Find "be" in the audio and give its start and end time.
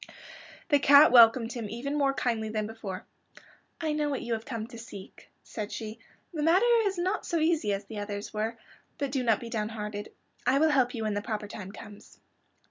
9.39-9.49